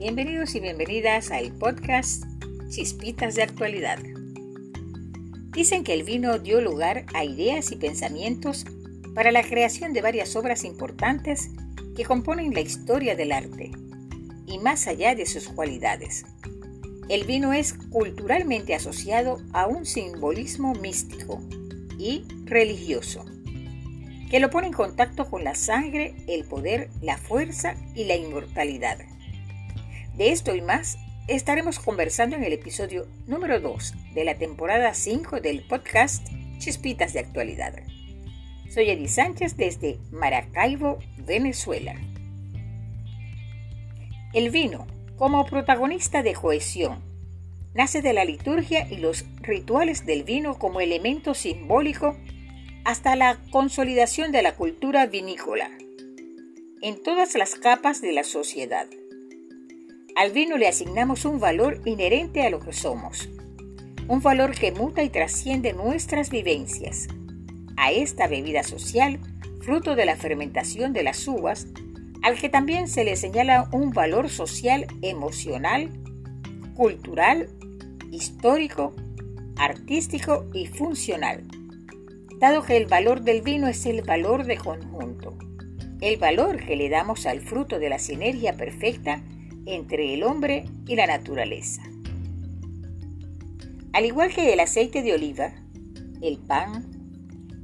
Bienvenidos 0.00 0.54
y 0.54 0.60
bienvenidas 0.60 1.30
al 1.30 1.52
podcast 1.52 2.24
Chispitas 2.70 3.34
de 3.34 3.42
Actualidad. 3.42 3.98
Dicen 5.50 5.84
que 5.84 5.92
el 5.92 6.04
vino 6.04 6.38
dio 6.38 6.62
lugar 6.62 7.04
a 7.12 7.22
ideas 7.22 7.70
y 7.70 7.76
pensamientos 7.76 8.64
para 9.14 9.30
la 9.30 9.42
creación 9.42 9.92
de 9.92 10.00
varias 10.00 10.34
obras 10.36 10.64
importantes 10.64 11.50
que 11.94 12.06
componen 12.06 12.54
la 12.54 12.62
historia 12.62 13.14
del 13.14 13.30
arte, 13.30 13.72
y 14.46 14.58
más 14.58 14.86
allá 14.86 15.14
de 15.14 15.26
sus 15.26 15.48
cualidades. 15.48 16.24
El 17.10 17.24
vino 17.24 17.52
es 17.52 17.74
culturalmente 17.90 18.74
asociado 18.74 19.36
a 19.52 19.66
un 19.66 19.84
simbolismo 19.84 20.72
místico 20.76 21.42
y 21.98 22.24
religioso, 22.46 23.26
que 24.30 24.40
lo 24.40 24.48
pone 24.48 24.68
en 24.68 24.72
contacto 24.72 25.28
con 25.28 25.44
la 25.44 25.54
sangre, 25.54 26.14
el 26.26 26.44
poder, 26.44 26.88
la 27.02 27.18
fuerza 27.18 27.74
y 27.94 28.04
la 28.04 28.16
inmortalidad. 28.16 28.96
De 30.20 30.32
esto 30.32 30.54
y 30.54 30.60
más 30.60 30.98
estaremos 31.28 31.78
conversando 31.78 32.36
en 32.36 32.44
el 32.44 32.52
episodio 32.52 33.06
número 33.26 33.58
2 33.58 33.94
de 34.12 34.24
la 34.26 34.34
temporada 34.34 34.92
5 34.92 35.40
del 35.40 35.62
podcast 35.62 36.28
Chispitas 36.58 37.14
de 37.14 37.20
Actualidad. 37.20 37.72
Soy 38.68 38.90
Eddie 38.90 39.08
Sánchez 39.08 39.56
desde 39.56 39.96
Maracaibo, 40.10 40.98
Venezuela. 41.16 41.94
El 44.34 44.50
vino, 44.50 44.86
como 45.16 45.46
protagonista 45.46 46.22
de 46.22 46.34
cohesión, 46.34 47.02
nace 47.72 48.02
de 48.02 48.12
la 48.12 48.26
liturgia 48.26 48.86
y 48.90 48.98
los 48.98 49.24
rituales 49.40 50.04
del 50.04 50.24
vino 50.24 50.58
como 50.58 50.82
elemento 50.82 51.32
simbólico 51.32 52.14
hasta 52.84 53.16
la 53.16 53.38
consolidación 53.50 54.32
de 54.32 54.42
la 54.42 54.54
cultura 54.54 55.06
vinícola 55.06 55.70
en 56.82 57.02
todas 57.02 57.34
las 57.36 57.54
capas 57.54 58.02
de 58.02 58.12
la 58.12 58.24
sociedad. 58.24 58.86
Al 60.16 60.32
vino 60.32 60.56
le 60.56 60.68
asignamos 60.68 61.24
un 61.24 61.38
valor 61.38 61.80
inherente 61.84 62.42
a 62.42 62.50
lo 62.50 62.60
que 62.60 62.72
somos, 62.72 63.28
un 64.08 64.20
valor 64.20 64.52
que 64.52 64.72
muta 64.72 65.02
y 65.02 65.08
trasciende 65.08 65.72
nuestras 65.72 66.30
vivencias. 66.30 67.06
A 67.76 67.92
esta 67.92 68.26
bebida 68.26 68.62
social, 68.62 69.20
fruto 69.60 69.94
de 69.94 70.04
la 70.04 70.16
fermentación 70.16 70.92
de 70.92 71.04
las 71.04 71.26
uvas, 71.26 71.68
al 72.22 72.38
que 72.38 72.48
también 72.48 72.88
se 72.88 73.04
le 73.04 73.16
señala 73.16 73.68
un 73.72 73.92
valor 73.92 74.28
social, 74.28 74.86
emocional, 75.00 75.88
cultural, 76.74 77.48
histórico, 78.10 78.94
artístico 79.56 80.46
y 80.52 80.66
funcional, 80.66 81.44
dado 82.38 82.62
que 82.62 82.76
el 82.76 82.86
valor 82.86 83.22
del 83.22 83.42
vino 83.42 83.68
es 83.68 83.86
el 83.86 84.02
valor 84.02 84.44
de 84.44 84.56
conjunto, 84.56 85.38
el 86.00 86.16
valor 86.16 86.64
que 86.64 86.76
le 86.76 86.88
damos 86.88 87.26
al 87.26 87.40
fruto 87.40 87.78
de 87.78 87.88
la 87.88 87.98
sinergia 87.98 88.56
perfecta 88.56 89.22
entre 89.66 90.14
el 90.14 90.22
hombre 90.22 90.64
y 90.86 90.96
la 90.96 91.06
naturaleza. 91.06 91.82
Al 93.92 94.04
igual 94.04 94.32
que 94.32 94.52
el 94.52 94.60
aceite 94.60 95.02
de 95.02 95.14
oliva, 95.14 95.52
el 96.22 96.38
pan, 96.38 96.86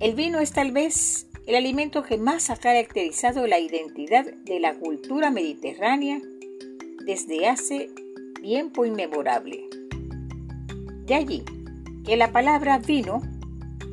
el 0.00 0.14
vino 0.14 0.38
es 0.38 0.52
tal 0.52 0.72
vez 0.72 1.26
el 1.46 1.54
alimento 1.54 2.02
que 2.02 2.18
más 2.18 2.50
ha 2.50 2.56
caracterizado 2.56 3.46
la 3.46 3.58
identidad 3.58 4.24
de 4.44 4.60
la 4.60 4.74
cultura 4.74 5.30
mediterránea 5.30 6.20
desde 7.04 7.48
hace 7.48 7.90
tiempo 8.42 8.84
inmemorable. 8.84 9.68
De 11.06 11.14
allí 11.14 11.42
que 12.04 12.16
la 12.16 12.32
palabra 12.32 12.78
vino 12.78 13.22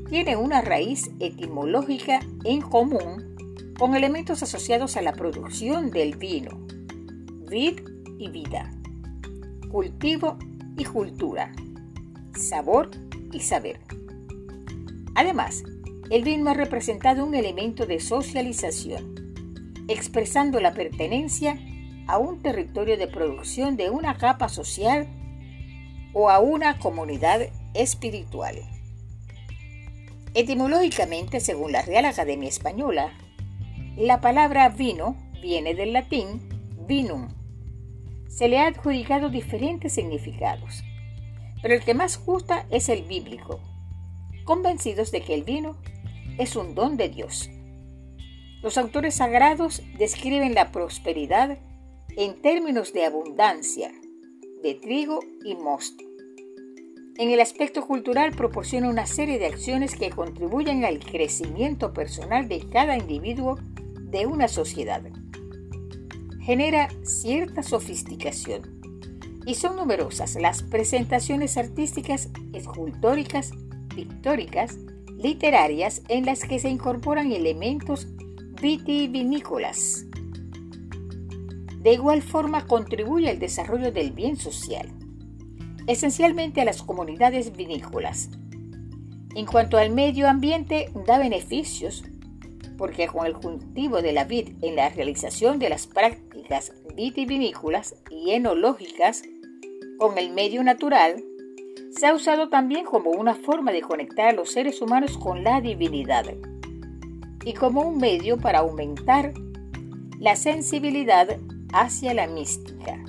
tiene 0.10 0.36
una 0.36 0.62
raíz 0.62 1.10
etimológica 1.20 2.20
en 2.44 2.62
común 2.62 3.36
con 3.80 3.96
elementos 3.96 4.44
asociados 4.44 4.98
a 4.98 5.02
la 5.02 5.14
producción 5.14 5.92
del 5.92 6.16
vino, 6.16 6.67
vid 7.50 7.80
y 8.20 8.30
vida, 8.30 8.72
cultivo 9.72 10.38
y 10.78 10.84
cultura, 10.84 11.52
sabor 12.36 12.92
y 13.32 13.40
saber. 13.40 13.80
Además, 15.16 15.64
el 16.10 16.24
vino 16.24 16.50
ha 16.50 16.54
representado 16.54 17.26
un 17.26 17.36
elemento 17.36 17.86
de 17.86 18.00
socialización, 18.00 19.16
expresando 19.88 20.60
la 20.60 20.74
pertenencia 20.74 21.58
a 22.08 22.18
un 22.18 22.42
territorio 22.42 22.98
de 22.98 23.08
producción 23.08 23.78
de 23.78 23.90
una 23.90 24.18
capa 24.18 24.50
social 24.50 25.08
o 26.14 26.30
a 26.30 26.40
una 26.40 26.80
comunidad 26.80 27.42
espiritual. 27.74 28.56
Etimológicamente, 30.34 31.40
según 31.40 31.72
la 31.72 31.82
Real 31.82 32.06
Academia 32.06 32.50
Española, 32.50 33.14
la 33.96 34.22
palabra 34.22 34.70
vino 34.70 35.16
viene 35.42 35.74
del 35.74 35.94
latín 35.94 36.48
vinum, 36.88 37.30
se 38.28 38.48
le 38.48 38.60
ha 38.60 38.68
adjudicado 38.68 39.30
diferentes 39.30 39.94
significados, 39.94 40.84
pero 41.62 41.74
el 41.74 41.84
que 41.84 41.94
más 41.94 42.24
gusta 42.24 42.66
es 42.70 42.90
el 42.90 43.04
bíblico, 43.04 43.60
convencidos 44.46 45.12
de 45.12 45.22
que 45.22 45.34
el 45.34 45.44
vino 45.44 45.78
es 46.38 46.56
un 46.56 46.76
don 46.76 46.98
de 46.98 47.10
Dios. 47.10 47.50
Los 48.62 48.78
autores 48.78 49.16
sagrados 49.16 49.82
describen 49.98 50.54
la 50.54 50.72
prosperidad 50.72 51.58
en 52.16 52.42
términos 52.42 52.94
de 52.94 53.06
abundancia, 53.06 53.92
de 54.64 54.74
trigo 54.76 55.20
y 55.46 55.56
mosto. 55.56 56.04
En 57.18 57.30
el 57.32 57.40
aspecto 57.40 57.86
cultural 57.86 58.32
proporciona 58.32 58.90
una 58.90 59.08
serie 59.08 59.40
de 59.40 59.48
acciones 59.48 59.96
que 59.96 60.10
contribuyen 60.10 60.86
al 60.86 61.00
crecimiento 61.00 61.94
personal 61.94 62.48
de 62.48 62.68
cada 62.70 62.98
individuo 62.98 63.58
de 64.02 64.26
una 64.26 64.48
sociedad 64.48 65.04
genera 66.48 66.88
cierta 67.04 67.62
sofisticación 67.62 68.80
y 69.46 69.56
son 69.56 69.76
numerosas 69.76 70.36
las 70.36 70.64
presentaciones 70.64 71.58
artísticas, 71.58 72.30
escultóricas, 72.54 73.52
pictóricas, 73.94 74.78
literarias 75.18 76.04
en 76.08 76.26
las 76.26 76.46
que 76.46 76.60
se 76.60 76.70
incorporan 76.70 77.34
elementos 77.34 78.08
vitivinícolas. 78.62 80.06
De 81.82 81.92
igual 81.92 82.22
forma 82.22 82.66
contribuye 82.66 83.30
al 83.30 83.40
desarrollo 83.40 83.92
del 83.92 84.14
bien 84.14 84.38
social, 84.38 84.90
esencialmente 85.86 86.62
a 86.62 86.66
las 86.66 86.82
comunidades 86.82 87.58
vinícolas. 87.58 88.30
En 89.36 89.46
cuanto 89.46 89.78
al 89.78 89.90
medio 89.90 90.30
ambiente, 90.30 90.94
da 91.06 91.20
beneficios 91.20 92.06
porque 92.78 93.08
con 93.08 93.26
el 93.26 93.34
cultivo 93.34 94.02
de 94.02 94.14
la 94.14 94.24
vid 94.24 94.50
en 94.62 94.78
la 94.78 94.88
realización 94.90 95.60
de 95.60 95.70
las 95.70 95.88
prácticas 95.88 96.27
vitivinícolas 96.96 97.96
y 98.10 98.32
enológicas 98.32 99.24
con 99.98 100.18
el 100.18 100.32
medio 100.34 100.64
natural, 100.64 101.24
se 101.92 102.06
ha 102.06 102.14
usado 102.14 102.50
también 102.50 102.86
como 102.86 103.12
una 103.12 103.36
forma 103.36 103.72
de 103.72 103.82
conectar 103.82 104.28
a 104.28 104.34
los 104.34 104.52
seres 104.52 104.82
humanos 104.82 105.18
con 105.18 105.44
la 105.44 105.62
divinidad 105.62 106.26
y 107.44 107.54
como 107.54 107.82
un 107.82 107.98
medio 107.98 108.38
para 108.38 108.60
aumentar 108.60 109.34
la 110.20 110.36
sensibilidad 110.36 111.38
hacia 111.74 112.14
la 112.14 112.28
mística. 112.28 113.04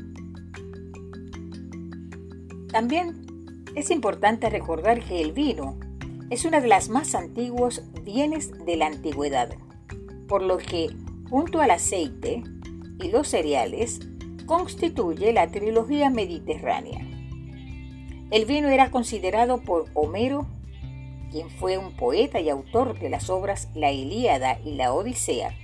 También 2.71 3.27
es 3.75 3.91
importante 3.91 4.51
recordar 4.51 5.03
que 5.03 5.21
el 5.21 5.33
vino 5.33 5.79
es 6.31 6.45
una 6.45 6.61
de 6.61 6.69
las 6.69 6.89
más 6.89 7.15
antiguos 7.15 7.83
bienes 8.05 8.53
de 8.65 8.77
la 8.77 8.87
antigüedad, 8.87 9.55
por 10.29 10.43
lo 10.43 10.59
que, 10.59 10.89
junto 11.31 11.61
al 11.61 11.71
aceite 11.71 12.43
y 13.01 13.09
los 13.09 13.29
cereales, 13.29 14.01
constituye 14.47 15.33
la 15.33 15.49
trilogía 15.49 16.11
mediterránea. 16.11 17.07
El 18.31 18.45
vino 18.45 18.69
era 18.69 18.91
considerado 18.91 19.61
por 19.63 19.87
Homero, 19.95 20.47
quien 21.31 21.51
fue 21.51 21.79
un 21.79 21.97
poeta 21.97 22.41
y 22.41 22.49
autor 22.49 22.99
de 22.99 23.11
las 23.11 23.31
obras 23.31 23.69
La 23.75 23.93
Ilíada 23.93 24.59
y 24.65 24.75
la 24.75 24.93
Odisea, 24.93 25.55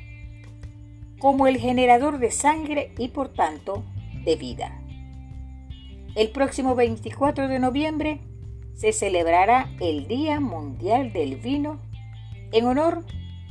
como 1.18 1.46
el 1.46 1.58
generador 1.58 2.18
de 2.18 2.30
sangre 2.30 2.92
y 2.98 3.08
por 3.08 3.28
tanto 3.30 3.84
de 4.24 4.36
vida. 4.36 4.80
El 6.14 6.30
próximo 6.30 6.74
24 6.74 7.48
de 7.48 7.58
noviembre 7.58 8.20
se 8.74 8.92
celebrará 8.92 9.70
el 9.80 10.06
Día 10.06 10.40
Mundial 10.40 11.12
del 11.12 11.36
Vino 11.36 11.80
en 12.52 12.66
honor 12.66 13.04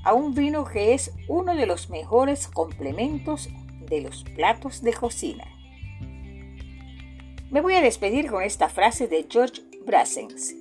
a 0.04 0.14
un 0.14 0.34
vino 0.34 0.66
que 0.66 0.94
es 0.94 1.12
uno 1.28 1.56
de 1.56 1.66
los 1.66 1.90
mejores 1.90 2.48
complementos 2.48 3.50
de 3.94 4.02
los 4.02 4.24
platos 4.24 4.82
de 4.82 4.94
cocina. 4.94 5.46
Me 7.52 7.62
voy 7.62 7.76
a 7.76 7.82
despedir 7.82 8.32
con 8.32 8.42
esta 8.42 8.68
frase 8.68 9.08
de 9.08 9.28
George 9.30 9.62
Brassens. 9.86 10.56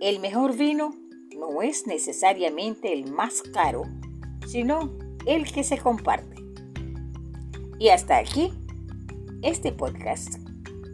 El 0.00 0.20
mejor 0.20 0.56
vino 0.56 0.94
no 1.38 1.60
es 1.60 1.86
necesariamente 1.86 2.94
el 2.94 3.12
más 3.12 3.42
caro, 3.42 3.82
sino 4.46 4.90
el 5.26 5.52
que 5.52 5.62
se 5.62 5.76
comparte. 5.76 6.36
Y 7.78 7.90
hasta 7.90 8.16
aquí 8.16 8.52
este 9.42 9.72
podcast 9.72 10.38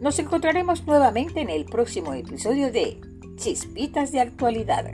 nos 0.01 0.19
encontraremos 0.19 0.85
nuevamente 0.85 1.39
en 1.39 1.49
el 1.49 1.63
próximo 1.63 2.13
episodio 2.13 2.73
de 2.73 2.99
Chispitas 3.37 4.11
de 4.11 4.19
Actualidad. 4.19 4.91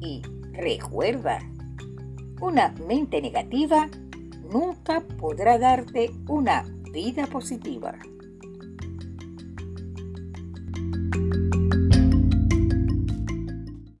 Y 0.00 0.22
recuerda, 0.52 1.40
una 2.40 2.68
mente 2.86 3.20
negativa 3.20 3.88
nunca 4.54 4.83
podrá 5.24 5.56
darte 5.56 6.10
una 6.28 6.66
Vida 6.92 7.26
positiva. 7.26 7.94